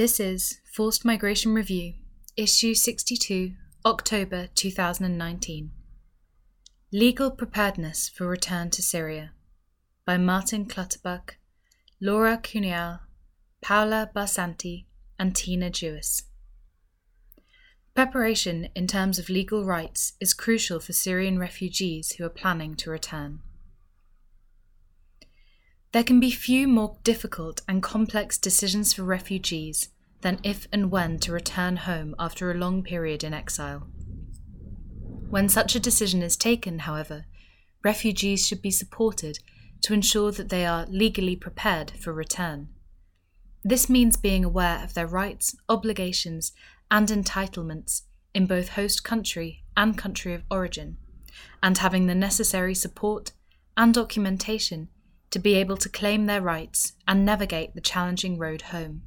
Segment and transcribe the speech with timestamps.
[0.00, 1.92] This is Forced Migration Review,
[2.34, 3.52] Issue 62,
[3.84, 5.72] October 2019.
[6.90, 9.32] Legal Preparedness for Return to Syria
[10.06, 11.36] by Martin Clutterbuck,
[12.00, 13.00] Laura Cunial,
[13.60, 14.86] Paola Barsanti,
[15.18, 16.22] and Tina Gewis.
[17.94, 22.90] Preparation in terms of legal rights is crucial for Syrian refugees who are planning to
[22.90, 23.40] return.
[25.92, 29.88] There can be few more difficult and complex decisions for refugees
[30.20, 33.88] than if and when to return home after a long period in exile.
[35.30, 37.26] When such a decision is taken, however,
[37.82, 39.38] refugees should be supported
[39.82, 42.68] to ensure that they are legally prepared for return.
[43.64, 46.52] This means being aware of their rights, obligations,
[46.88, 48.02] and entitlements
[48.32, 50.98] in both host country and country of origin,
[51.62, 53.32] and having the necessary support
[53.76, 54.88] and documentation
[55.30, 59.02] to be able to claim their rights and navigate the challenging road home.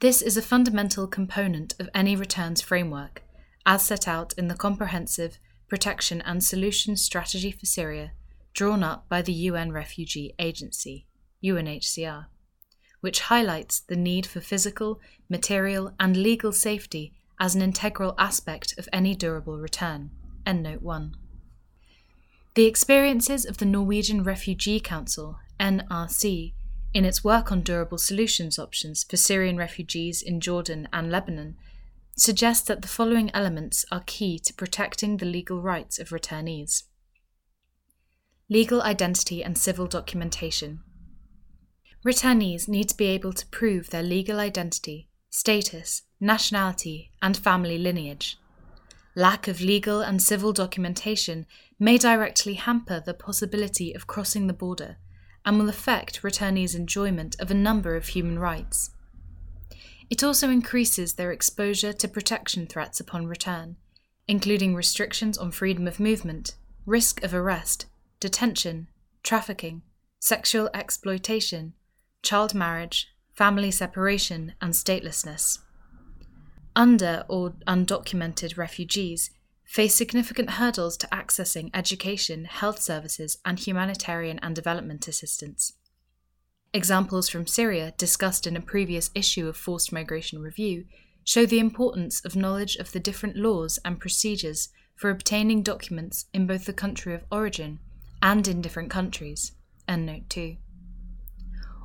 [0.00, 3.22] This is a fundamental component of any returns framework,
[3.66, 8.12] as set out in the Comprehensive Protection and Solutions Strategy for Syria,
[8.54, 11.06] drawn up by the UN Refugee Agency,
[11.42, 12.26] UNHCR,
[13.00, 18.88] which highlights the need for physical, material, and legal safety as an integral aspect of
[18.92, 20.10] any durable return.
[20.46, 21.14] Endnote 1.
[22.58, 26.54] The experiences of the Norwegian Refugee Council, NRC,
[26.92, 31.56] in its work on durable solutions options for Syrian refugees in Jordan and Lebanon
[32.16, 36.82] suggest that the following elements are key to protecting the legal rights of returnees
[38.50, 40.80] legal identity and civil documentation.
[42.04, 48.36] Returnees need to be able to prove their legal identity, status, nationality, and family lineage.
[49.14, 51.46] Lack of legal and civil documentation
[51.78, 54.96] may directly hamper the possibility of crossing the border
[55.44, 58.90] and will affect returnees' enjoyment of a number of human rights.
[60.10, 63.76] It also increases their exposure to protection threats upon return,
[64.26, 67.86] including restrictions on freedom of movement, risk of arrest,
[68.20, 68.88] detention,
[69.22, 69.82] trafficking,
[70.18, 71.74] sexual exploitation,
[72.22, 75.60] child marriage, family separation, and statelessness
[76.78, 79.30] under or undocumented refugees
[79.68, 85.74] face significant hurdles to accessing education, health services, and humanitarian and development assistance.
[86.72, 90.86] Examples from Syria, discussed in a previous issue of Forced Migration Review,
[91.22, 96.46] show the importance of knowledge of the different laws and procedures for obtaining documents in
[96.46, 97.78] both the country of origin
[98.22, 99.52] and in different countries.
[99.86, 100.56] Endnote 2.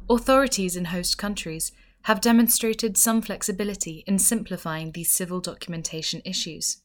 [0.10, 1.74] Authorities in host countries
[2.04, 6.83] have demonstrated some flexibility in simplifying these civil documentation issues.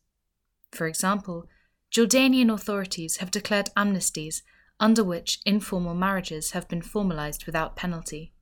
[0.72, 1.48] For example,
[1.90, 4.42] Jordanian authorities have declared amnesties
[4.78, 8.32] under which informal marriages have been formalized without penalty,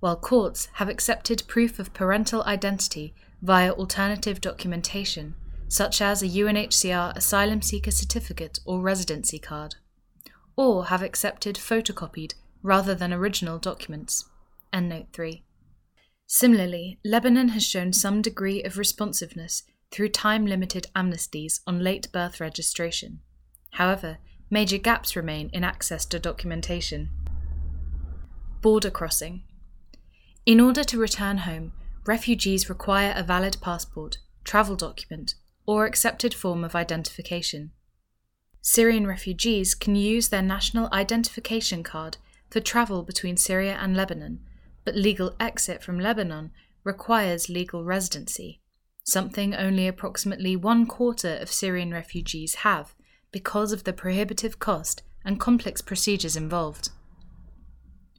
[0.00, 5.34] while courts have accepted proof of parental identity via alternative documentation,
[5.68, 9.76] such as a UNHCR asylum seeker certificate or residency card,
[10.56, 14.28] or have accepted photocopied rather than original documents.
[14.72, 15.44] Endnote 3.
[16.26, 22.40] Similarly, Lebanon has shown some degree of responsiveness through time limited amnesties on late birth
[22.40, 23.20] registration.
[23.72, 24.18] However,
[24.50, 27.10] major gaps remain in access to documentation.
[28.60, 29.42] Border crossing.
[30.46, 31.72] In order to return home,
[32.06, 35.34] refugees require a valid passport, travel document,
[35.66, 37.72] or accepted form of identification.
[38.62, 42.18] Syrian refugees can use their national identification card
[42.50, 44.40] for travel between Syria and Lebanon
[44.84, 46.50] but legal exit from Lebanon
[46.84, 48.59] requires legal residency,
[49.10, 52.94] something only approximately one quarter of Syrian refugees have
[53.32, 56.90] because of the prohibitive cost and complex procedures involved.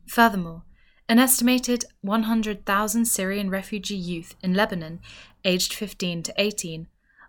[0.08, 0.64] Furthermore,
[1.08, 5.00] an estimated 100,000 Syrian refugee youth in Lebanon,
[5.44, 6.88] aged 15 to 18,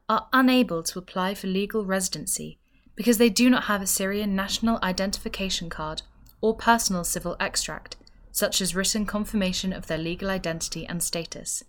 [0.08, 2.58] are unable to apply for legal residency
[2.94, 6.02] because they do not have a Syrian national identification card
[6.40, 7.96] or personal civil extract
[8.32, 11.62] such as written confirmation of their legal identity and status,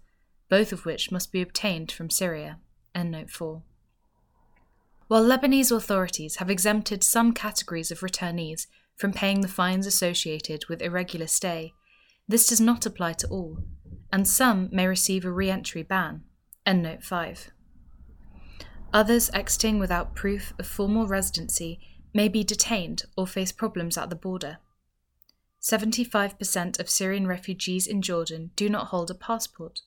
[0.54, 2.60] both of which must be obtained from Syria.
[2.94, 3.64] Endnote 4.
[5.08, 10.84] While Lebanese authorities have exempted some categories of returnees from paying the fines associated with
[10.84, 11.74] irregular stay,
[12.28, 13.64] this does not apply to all,
[14.12, 16.22] and some may receive a re entry ban.
[16.68, 17.50] Endnote 5.
[18.94, 21.80] Others exiting without proof of formal residency
[22.14, 24.60] may be detained or face problems at the border.
[25.60, 29.80] 75% of Syrian refugees in Jordan do not hold a passport,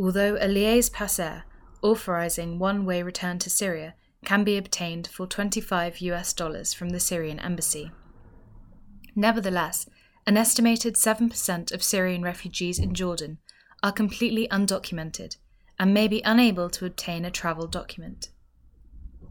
[0.00, 1.44] although a laissez-passer
[1.82, 3.94] authorizing one way return to Syria
[4.24, 7.90] can be obtained for 25 US dollars from the Syrian embassy.
[9.14, 9.86] Nevertheless,
[10.26, 13.38] an estimated 7% of Syrian refugees in Jordan
[13.82, 15.36] are completely undocumented
[15.78, 18.30] and may be unable to obtain a travel document.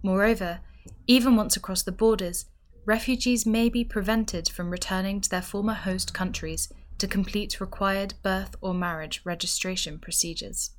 [0.04, 0.60] Moreover,
[1.08, 2.46] even once across the borders,
[2.86, 8.56] refugees may be prevented from returning to their former host countries to complete required birth
[8.62, 10.72] or marriage registration procedures.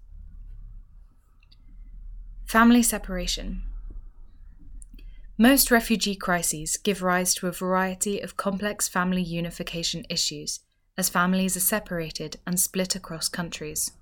[2.47, 3.63] Family separation.
[5.39, 10.61] Most refugee crises give rise to a variety of complex family unification issues
[10.99, 13.93] as families are separated and split across countries.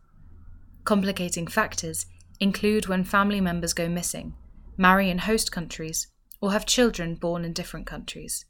[0.84, 2.06] Complicating factors
[2.40, 4.34] include when family members go missing,
[4.76, 6.08] marry in host countries,
[6.40, 8.46] or have children born in different countries.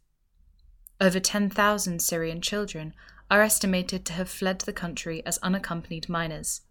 [1.01, 2.95] Over 10,000 Syrian children
[3.31, 6.63] are estimated to have fled the country as unaccompanied minors.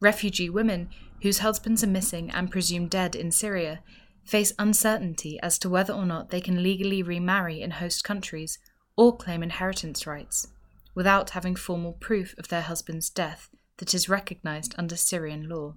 [0.00, 0.90] Refugee women
[1.22, 3.82] whose husbands are missing and presumed dead in Syria
[4.24, 8.58] face uncertainty as to whether or not they can legally remarry in host countries
[8.96, 10.48] or claim inheritance rights,
[10.94, 15.74] without having formal proof of their husband's death that is recognized under Syrian law.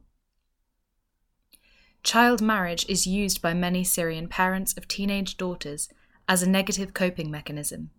[2.04, 5.90] Child marriage is used by many Syrian parents of teenage daughters
[6.28, 7.90] as a negative coping mechanism.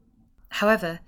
[0.50, 1.00] However,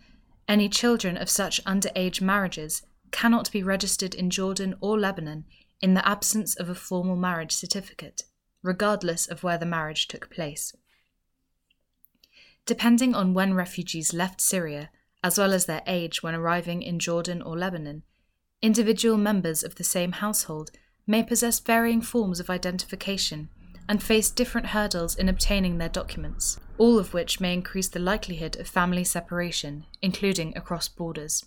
[0.50, 2.82] any children of such underage marriages
[3.12, 5.44] cannot be registered in Jordan or Lebanon
[5.80, 8.22] in the absence of a formal marriage certificate,
[8.62, 10.74] regardless of where the marriage took place.
[12.66, 14.90] Depending on when refugees left Syria,
[15.22, 18.02] as well as their age when arriving in Jordan or Lebanon,
[18.62, 20.70] Individual members of the same household
[21.06, 23.48] may possess varying forms of identification
[23.90, 28.56] and face different hurdles in obtaining their documents, all of which may increase the likelihood
[28.60, 31.44] of family separation, including across borders.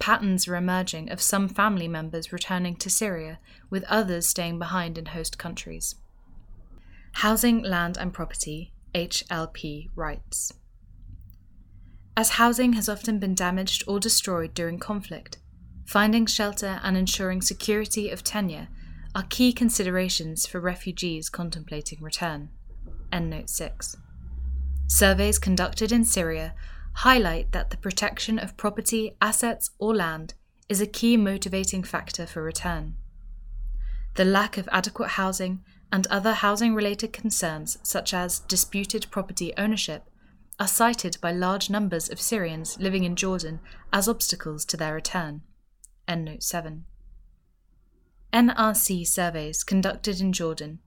[0.00, 3.38] Patterns are emerging of some family members returning to Syria,
[3.70, 5.94] with others staying behind in host countries.
[7.12, 10.52] Housing, Land and Property, HLP Rights.
[12.16, 15.38] As housing has often been damaged or destroyed during conflict,
[15.86, 18.66] finding shelter and ensuring security of tenure
[19.18, 22.50] are key considerations for refugees contemplating return.
[23.12, 23.96] Endnote 6.
[24.86, 26.54] Surveys conducted in Syria
[26.92, 30.34] highlight that the protection of property, assets, or land
[30.68, 32.94] is a key motivating factor for return.
[34.14, 40.04] The lack of adequate housing and other housing related concerns, such as disputed property ownership,
[40.60, 43.58] are cited by large numbers of Syrians living in Jordan
[43.92, 45.42] as obstacles to their return.
[46.06, 46.84] Endnote 7.
[48.32, 50.80] NRC surveys conducted in Jordan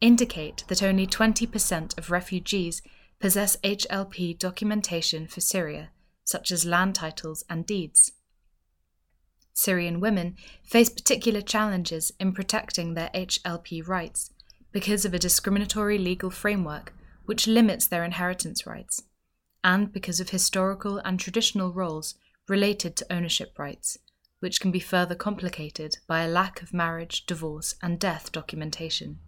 [0.00, 2.82] indicate that only 20% of refugees
[3.18, 5.90] possess HLP documentation for Syria,
[6.24, 8.12] such as land titles and deeds.
[9.54, 14.30] Syrian women face particular challenges in protecting their HLP rights
[14.72, 16.92] because of a discriminatory legal framework
[17.24, 19.02] which limits their inheritance rights,
[19.62, 22.16] and because of historical and traditional roles
[22.48, 23.96] related to ownership rights,
[24.44, 29.18] which can be further complicated by a lack of marriage, divorce, and death documentation.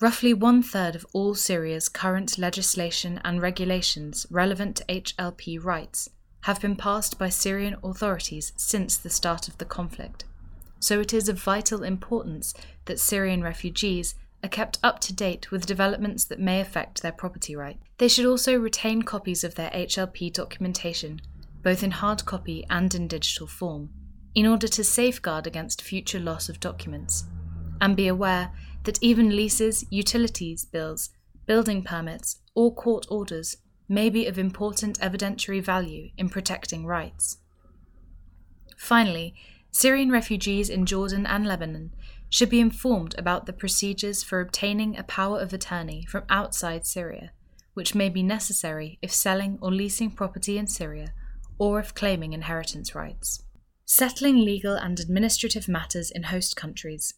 [0.00, 6.10] Roughly one third of all Syria's current legislation and regulations relevant to HLP rights
[6.40, 10.24] have been passed by Syrian authorities since the start of the conflict,
[10.80, 12.52] so it is of vital importance
[12.86, 17.54] that Syrian refugees are kept up to date with developments that may affect their property
[17.54, 17.78] right.
[17.98, 21.20] They should also retain copies of their HLP documentation
[21.62, 23.90] both in hard copy and in digital form,
[24.34, 27.24] in order to safeguard against future loss of documents,
[27.80, 28.52] and be aware
[28.84, 31.10] that even leases, utilities bills,
[31.46, 33.56] building permits, or court orders
[33.88, 37.38] may be of important evidentiary value in protecting rights.
[38.76, 39.34] Finally,
[39.72, 41.92] Syrian refugees in Jordan and Lebanon
[42.28, 47.32] should be informed about the procedures for obtaining a power of attorney from outside Syria,
[47.74, 51.12] which may be necessary if selling or leasing property in Syria
[51.60, 53.42] or if claiming inheritance rights.
[53.84, 57.14] Settling legal and administrative matters in host countries.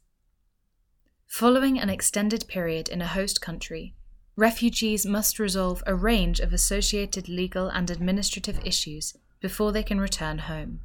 [1.29, 3.95] Following an extended period in a host country,
[4.35, 10.39] refugees must resolve a range of associated legal and administrative issues before they can return
[10.39, 10.81] home.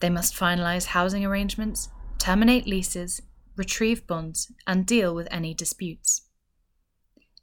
[0.00, 3.22] They must finalise housing arrangements, terminate leases,
[3.56, 6.28] retrieve bonds, and deal with any disputes.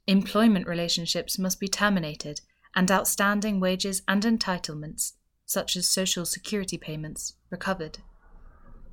[0.06, 2.42] Employment relationships must be terminated
[2.76, 5.14] and outstanding wages and entitlements,
[5.46, 7.98] such as social security payments, recovered.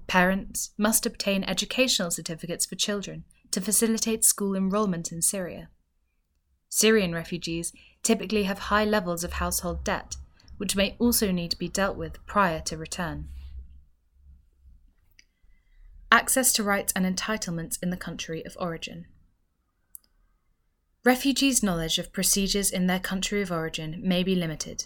[0.08, 5.70] Parents must obtain educational certificates for children to facilitate school enrollment in Syria.
[6.70, 10.16] Syrian refugees typically have high levels of household debt,
[10.58, 13.28] which may also need to be dealt with prior to return.
[16.12, 19.08] Access to rights and entitlements in the country of origin.
[21.06, 24.86] Refugees' knowledge of procedures in their country of origin may be limited,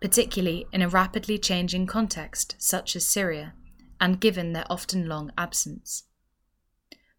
[0.00, 3.52] particularly in a rapidly changing context such as Syria,
[4.00, 6.04] and given their often long absence.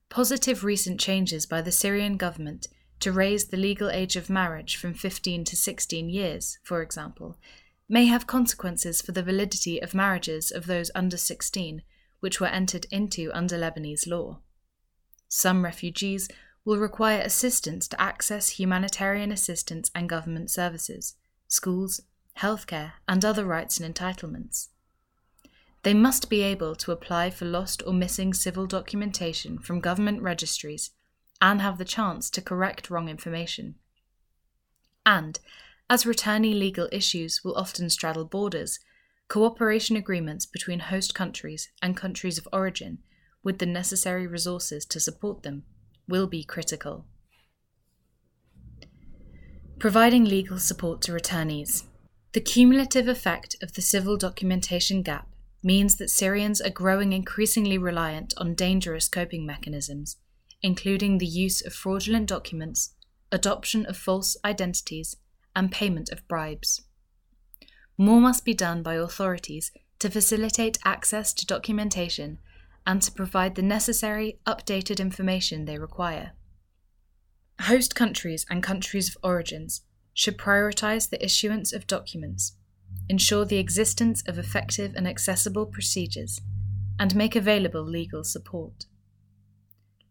[0.09, 2.67] Positive recent changes by the Syrian government
[3.01, 7.37] to raise the legal age of marriage from 15 to 16 years, for example,
[7.89, 11.81] may have consequences for the validity of marriages of those under 16
[12.21, 14.39] which were entered into under Lebanese law.
[15.27, 16.29] Some refugees
[16.67, 21.15] will require assistance to access humanitarian assistance and government services,
[21.47, 22.01] schools,
[22.39, 24.67] healthcare, and other rights and entitlements.
[25.83, 30.89] They must be able to apply for lost or missing civil documentation from government registries
[31.41, 33.75] and have the chance to correct wrong information.
[35.05, 35.39] And,
[35.89, 38.81] as returnee legal issues will often straddle borders,
[39.29, 42.97] cooperation agreements between host countries and countries of origin,
[43.41, 45.63] with the necessary resources to support them,
[46.07, 47.05] will be critical.
[49.79, 51.83] Providing legal support to returnees.
[52.33, 55.27] The cumulative effect of the civil documentation gap
[55.63, 60.17] means that Syrians are growing increasingly reliant on dangerous coping mechanisms,
[60.61, 62.95] including the use of fraudulent documents,
[63.31, 65.17] adoption of false identities,
[65.55, 66.81] and payment of bribes.
[67.97, 72.37] More must be done by authorities to facilitate access to documentation
[72.87, 76.31] and to provide the necessary updated information they require.
[77.61, 79.81] Host countries and countries of origins
[80.13, 82.53] should prioritise the issuance of documents,
[83.07, 86.41] ensure the existence of effective and accessible procedures,
[86.99, 88.85] and make available legal support.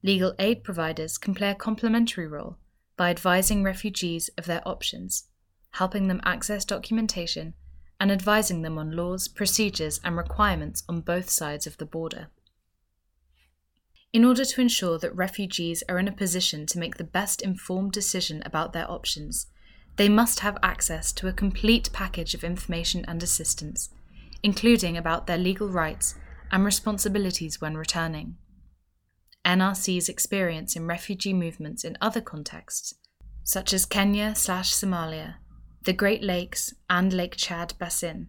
[0.04, 2.58] Legal aid providers can play a complementary role
[2.96, 5.28] by advising refugees of their options
[5.76, 7.52] helping them access documentation,
[8.00, 12.28] and advising them on laws, procedures, and requirements on both sides of the border.
[14.16, 17.92] In order to ensure that refugees are in a position to make the best informed
[17.92, 19.48] decision about their options,
[19.96, 23.90] they must have access to a complete package of information and assistance,
[24.42, 26.14] including about their legal rights
[26.50, 28.38] and responsibilities when returning.
[29.44, 32.94] NRC's experience in refugee movements in other contexts,
[33.44, 35.34] such as Kenya slash Somalia,
[35.82, 38.28] the Great Lakes and Lake Chad Basin,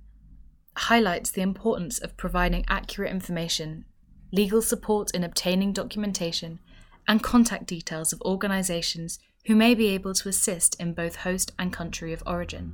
[0.76, 3.86] highlights the importance of providing accurate information,
[4.32, 6.60] legal support in obtaining documentation,
[7.08, 11.72] and contact details of organisations who may be able to assist in both host and
[11.72, 12.74] country of origin.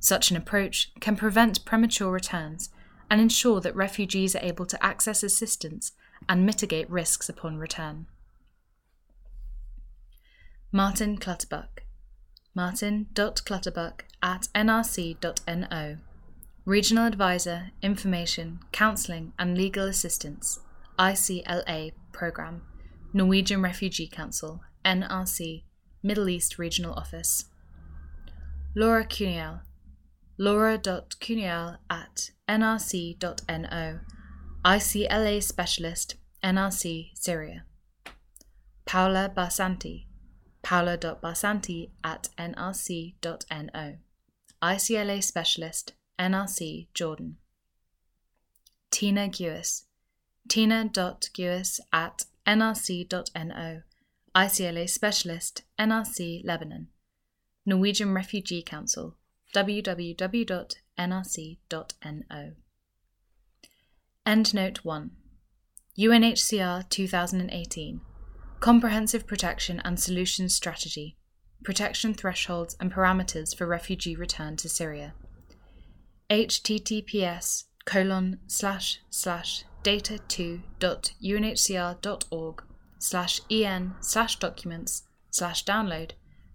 [0.00, 2.70] Such an approach can prevent premature returns
[3.10, 5.92] and ensure that refugees are able to access assistance
[6.28, 8.06] and mitigate risks upon return.
[10.70, 11.82] Martin Clutterbuck
[12.54, 15.96] martin.clutterbuck at nrc.no.
[16.64, 20.60] Regional Advisor, Information, Counselling and Legal Assistance,
[20.96, 22.62] ICLA Programme,
[23.12, 25.64] Norwegian Refugee Council, NRC,
[26.04, 27.46] Middle East Regional Office.
[28.76, 29.62] Laura Cunial,
[30.38, 33.98] laura.cunial at nrc.no,
[34.64, 36.14] ICLA Specialist,
[36.44, 37.64] NRC, Syria.
[38.86, 40.06] Paola Barsanti,
[40.62, 43.96] paola.barsanti at nrc.no.
[44.62, 45.92] ICLA Specialist,
[46.22, 47.36] NRC, Jordan.
[48.92, 49.86] Tina Gewis,
[50.48, 53.82] tina.gewis at nrc.no.
[54.34, 56.86] ICLA Specialist, NRC, Lebanon.
[57.66, 59.16] Norwegian Refugee Council,
[59.52, 60.16] www.nrc.no.
[64.24, 65.10] Endnote 1
[65.98, 68.00] UNHCR 2018
[68.60, 71.16] Comprehensive Protection and Solutions Strategy
[71.64, 75.14] Protection Thresholds and Parameters for Refugee Return to Syria.
[76.32, 82.64] Https colon slash slash data2.unhcr.org
[82.98, 86.12] slash en slash documents slash download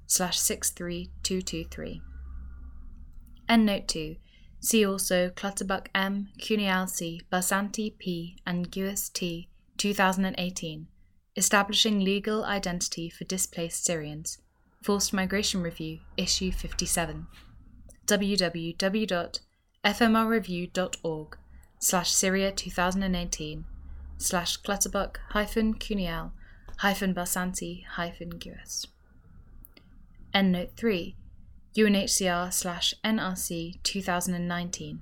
[0.07, 2.01] slash 63223.
[3.47, 4.15] Endnote 2.
[4.59, 10.87] See also Clutterbuck M, Cunial C, Barsanti P, and Gewis T 2018
[11.35, 14.39] Establishing Legal Identity for Displaced Syrians,
[14.81, 17.27] Forced Migration Review, Issue 57,
[19.85, 21.37] www.fmrreview.org
[21.79, 23.65] slash Syria 2018
[24.17, 26.31] slash Clutterbuck hyphen Cunial
[26.77, 28.87] hyphen Barsanti hyphen Gewis.
[30.33, 31.15] Endnote 3
[31.75, 35.01] UNHCR slash NRC 2019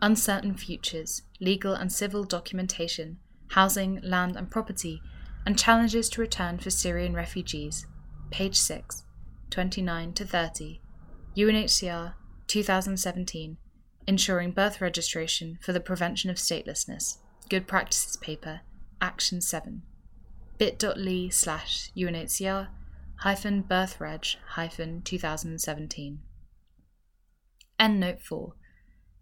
[0.00, 3.18] Uncertain Futures, Legal and Civil Documentation,
[3.48, 5.00] Housing, Land and Property
[5.46, 7.86] and Challenges to Return for Syrian Refugees,
[8.30, 9.04] page 6,
[9.50, 10.80] 29 to 30,
[11.36, 12.14] UNHCR
[12.46, 13.56] 2017,
[14.06, 17.18] Ensuring Birth Registration for the Prevention of Statelessness,
[17.48, 18.60] Good Practices Paper,
[19.00, 19.82] Action 7,
[20.58, 22.68] bit.ly slash UNHCR
[23.18, 26.20] hyphen birthreg hyphen 2017.
[27.80, 28.52] Endnote 4.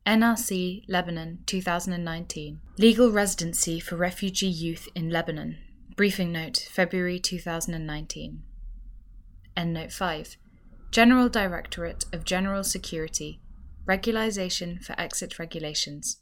[0.07, 2.61] NRC Lebanon 2019.
[2.79, 5.59] Legal Residency for Refugee Youth in Lebanon.
[5.97, 8.43] Briefing Note February 2019.
[9.57, 10.37] Endnote 5.
[10.91, 13.41] General Directorate of General Security.
[13.87, 16.19] Regularization for Exit Regulations.